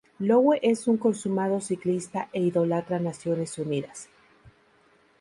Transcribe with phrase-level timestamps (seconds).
[0.19, 4.09] Lowe es un consumado ciclista e idolatra Naciones unidas.